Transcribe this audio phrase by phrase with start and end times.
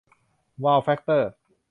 [0.63, 1.31] วาว แฟคเตอร์